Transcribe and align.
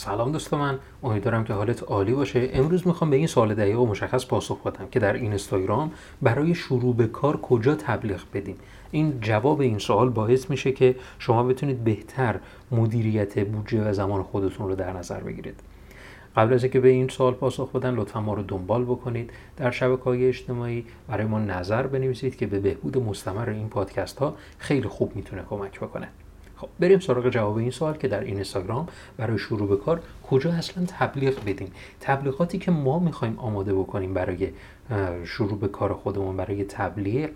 سلام 0.00 0.32
دوست 0.32 0.54
من 0.54 0.78
امیدوارم 1.02 1.44
که 1.44 1.52
حالت 1.52 1.82
عالی 1.82 2.12
باشه. 2.12 2.50
امروز 2.52 2.86
می‌خوام 2.86 3.10
به 3.10 3.16
این 3.16 3.26
سوال 3.26 3.54
دقیق 3.54 3.80
و 3.80 3.86
مشخص 3.86 4.26
پاسخ 4.26 4.62
بدم 4.62 4.86
که 4.90 5.00
در 5.00 5.12
اینستاگرام 5.12 5.92
برای 6.22 6.54
شروع 6.54 6.94
به 6.94 7.06
کار 7.06 7.36
کجا 7.36 7.74
تبلیغ 7.74 8.20
بدیم. 8.34 8.56
این 8.90 9.20
جواب 9.20 9.60
این 9.60 9.78
سوال 9.78 10.08
باعث 10.08 10.50
میشه 10.50 10.72
که 10.72 10.96
شما 11.18 11.42
بتونید 11.42 11.84
بهتر 11.84 12.40
مدیریت 12.70 13.46
بودجه 13.46 13.90
و 13.90 13.92
زمان 13.92 14.22
خودتون 14.22 14.68
رو 14.68 14.74
در 14.74 14.92
نظر 14.92 15.20
بگیرید. 15.20 15.60
قبل 16.36 16.54
از 16.54 16.64
اینکه 16.64 16.80
به 16.80 16.88
این 16.88 17.08
سوال 17.08 17.34
پاسخ 17.34 17.72
بدن 17.72 17.94
لطفا 17.94 18.20
ما 18.20 18.34
رو 18.34 18.42
دنبال 18.42 18.84
بکنید. 18.84 19.30
در 19.56 19.70
شبکه 19.70 20.02
های 20.02 20.28
اجتماعی 20.28 20.84
برای 21.08 21.26
ما 21.26 21.38
نظر 21.38 21.86
بنویسید 21.86 22.36
که 22.36 22.46
به 22.46 22.60
بهبود 22.60 22.98
مستمر 22.98 23.50
این 23.50 23.68
پادکست 23.68 24.18
ها 24.18 24.34
خیلی 24.58 24.88
خوب 24.88 25.16
می‌تونه 25.16 25.42
کمک 25.50 25.80
بکنه. 25.80 26.08
خب 26.60 26.68
بریم 26.80 27.00
سراغ 27.00 27.28
جواب 27.28 27.56
این 27.56 27.70
سوال 27.70 27.96
که 27.96 28.08
در 28.08 28.20
اینستاگرام 28.20 28.88
برای 29.16 29.38
شروع 29.38 29.68
به 29.68 29.76
کار 29.76 30.02
کجا 30.30 30.52
اصلا 30.52 30.84
تبلیغ 30.88 31.44
بدیم؟ 31.44 31.72
تبلیغاتی 32.00 32.58
که 32.58 32.70
ما 32.70 32.98
می‌خوایم 32.98 33.38
آماده 33.38 33.74
بکنیم 33.74 34.14
برای 34.14 34.48
شروع 35.24 35.58
به 35.58 35.68
کار 35.68 35.92
خودمون 35.92 36.36
برای 36.36 36.64
تبلیغ 36.64 37.30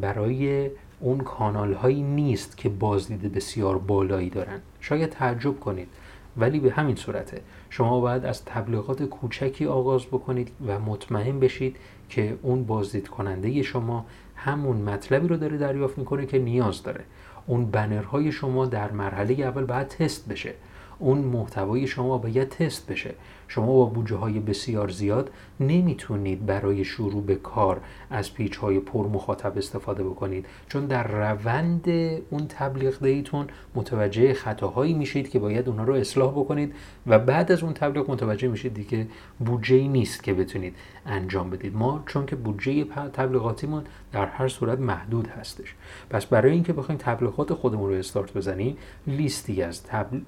برای 0.00 0.70
اون 1.00 1.18
کانال 1.18 1.72
هایی 1.72 2.02
نیست 2.02 2.56
که 2.56 2.68
بازدید 2.68 3.32
بسیار 3.32 3.78
بالایی 3.78 4.30
دارن. 4.30 4.60
شاید 4.80 5.10
تعجب 5.10 5.60
کنید 5.60 5.88
ولی 6.36 6.60
به 6.60 6.70
همین 6.70 6.96
صورته. 6.96 7.40
شما 7.70 8.00
باید 8.00 8.24
از 8.24 8.44
تبلیغات 8.44 9.02
کوچکی 9.02 9.66
آغاز 9.66 10.06
بکنید 10.06 10.50
و 10.66 10.78
مطمئن 10.78 11.40
بشید 11.40 11.76
که 12.08 12.38
اون 12.42 12.64
بازدید 12.64 13.08
کننده 13.08 13.62
شما 13.62 14.06
همون 14.36 14.76
مطلبی 14.76 15.28
رو 15.28 15.36
داره 15.36 15.58
دریافت 15.58 15.98
می‌کنه 15.98 16.26
که 16.26 16.38
نیاز 16.38 16.82
داره. 16.82 17.04
اون 17.46 17.70
بنرهای 17.70 18.32
شما 18.32 18.66
در 18.66 18.90
مرحله 18.90 19.32
اول 19.34 19.64
باید 19.64 19.88
تست 19.88 20.28
بشه. 20.28 20.54
اون 21.02 21.18
محتوای 21.18 21.86
شما 21.86 22.18
باید 22.18 22.48
تست 22.48 22.90
بشه. 22.90 23.14
شما 23.48 23.66
با 23.66 23.84
بودجه 23.84 24.16
های 24.16 24.40
بسیار 24.40 24.88
زیاد 24.88 25.30
نمی‌تونید 25.60 26.46
برای 26.46 26.84
شروع 26.84 27.22
به 27.22 27.34
کار 27.34 27.80
از 28.10 28.34
پیچ 28.34 28.56
های 28.56 28.78
پر 28.78 29.06
مخاطب 29.06 29.58
استفاده 29.58 30.04
بکنید. 30.04 30.46
چون 30.68 30.86
در 30.86 31.06
روند 31.08 31.88
اون 32.30 32.46
تبلیغ 32.48 33.02
دیتون 33.02 33.46
متوجه 33.74 34.34
خطاهایی 34.34 34.94
میشید 34.94 35.30
که 35.30 35.38
باید 35.38 35.68
اونها 35.68 35.84
رو 35.84 35.94
اصلاح 35.94 36.30
بکنید 36.30 36.74
و 37.06 37.18
بعد 37.18 37.52
از 37.52 37.62
اون 37.62 37.72
تبلیغ 37.72 38.10
متوجه 38.10 38.48
میشید 38.48 38.74
دیگه 38.74 39.06
بودجه 39.38 39.88
نیست 39.88 40.22
که 40.22 40.34
بتونید 40.34 40.74
انجام 41.06 41.50
بدید. 41.50 41.76
ما 41.76 42.02
چون 42.06 42.26
که 42.26 42.36
بودجه 42.36 42.84
تبلیغاتیمون 43.12 43.84
در 44.12 44.26
هر 44.26 44.48
صورت 44.48 44.78
محدود 44.78 45.26
هستش. 45.26 45.74
پس 46.10 46.26
برای 46.26 46.52
اینکه 46.52 46.72
بخوایم 46.72 46.98
تبلیغات 46.98 47.54
خودمون 47.54 47.90
رو 47.90 47.96
استارت 47.96 48.34
بزنیم 48.34 48.76
لیستی 49.06 49.62
از 49.62 49.82
تبل... 49.82 50.20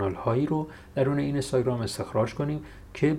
کانال 0.00 0.14
هایی 0.14 0.46
رو 0.46 0.66
در 0.94 1.08
اون 1.08 1.18
این 1.18 1.34
اینستاگرام 1.34 1.80
استخراج 1.80 2.34
کنیم 2.34 2.60
که 2.94 3.16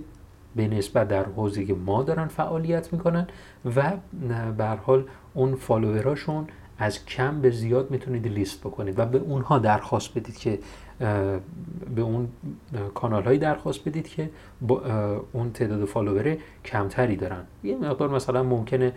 به 0.56 0.68
نسبت 0.68 1.08
در 1.08 1.24
حوزه 1.24 1.74
ما 1.74 2.04
دارن 2.04 2.28
فعالیت 2.28 2.94
می‌کنن 2.94 3.28
و 3.76 3.94
به 4.58 4.66
حال 4.66 5.04
اون 5.34 5.56
فالووراشون 5.56 6.48
از 6.78 7.06
کم 7.06 7.42
به 7.42 7.50
زیاد 7.50 7.92
می‌تونید 7.92 8.28
لیست 8.28 8.60
بکنید 8.60 9.00
و 9.00 9.06
به 9.06 9.18
اونها 9.18 9.60
درخواست 9.60 10.18
بدید 10.18 10.38
که 10.38 10.60
به 11.96 12.02
اون 12.02 12.28
کانال 12.94 13.24
هایی 13.24 13.40
درخواست 13.40 13.88
بدید 13.88 14.08
که 14.08 14.30
اون 15.32 15.52
تعداد 15.54 15.86
follower 15.86 16.38
کمتری 16.66 17.16
دارن. 17.16 17.44
یه 17.64 17.78
مقدار 17.78 18.10
مثلا 18.10 18.44
ممکنه 18.44 18.94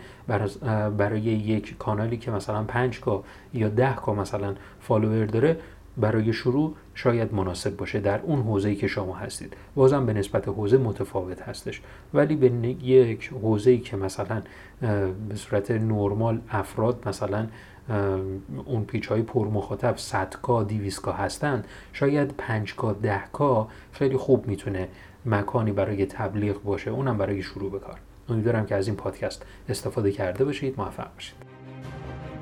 برای 0.96 1.20
یک 1.20 1.78
کانالی 1.78 2.16
که 2.16 2.30
مثلا 2.30 2.62
5 2.64 3.00
K 3.00 3.24
یا 3.54 3.68
10 3.68 3.94
K 3.94 4.14
مثلا 4.14 4.54
follower 4.80 5.26
داره 5.26 5.56
برای 5.96 6.32
شروع 6.32 6.74
شاید 6.94 7.34
مناسب 7.34 7.76
باشه 7.76 8.00
در 8.00 8.20
اون 8.20 8.42
حوزه‌ای 8.42 8.76
که 8.76 8.86
شما 8.86 9.14
هستید. 9.14 9.56
بازم 9.74 10.06
به 10.06 10.12
نسبت 10.12 10.48
حوزه 10.48 10.78
متفاوت 10.78 11.42
هستش. 11.42 11.80
ولی 12.14 12.36
به 12.36 12.68
یک 12.84 13.30
حوزه‌ای 13.42 13.78
که 13.78 13.96
مثلا 13.96 14.42
به 15.28 15.34
صورت 15.34 15.70
نرمال 15.70 16.40
افراد 16.50 17.08
مثلا 17.08 17.46
اون 18.64 18.84
page 18.84 19.06
های 19.06 19.22
پر 19.22 19.48
مخاطب 19.48 19.96
100 19.96 20.34
K 20.42 20.62
200 20.62 21.02
K 21.02 21.12
هستن 21.12 21.64
شاید 21.92 22.34
5 22.38 22.74
K 22.74 22.92
10 22.92 23.22
K 23.32 23.68
خیلی 23.92 24.16
خوب 24.16 24.46
می‌تونه 24.46 24.88
مکانی 25.26 25.72
برای 25.72 26.06
تبلیغ 26.06 26.62
باشه. 26.62 26.90
اونم 26.90 27.18
برای 27.18 27.42
شروع 27.42 27.70
به 27.70 27.78
کار. 27.78 27.98
امیدوارم 28.28 28.66
که 28.66 28.74
از 28.74 28.86
این 28.86 28.96
پادکست 28.96 29.46
استفاده 29.68 30.12
کرده 30.12 30.44
باشید. 30.44 30.74
موفق 30.76 31.14
باشید. 31.14 31.34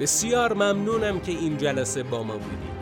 بسیار 0.01 0.53
ممنونم 0.55 1.21
که 1.21 1.33
این 1.33 1.57
جلسه 1.57 2.03
با 2.03 2.23
ما 2.23 2.33
بودید. 2.33 2.82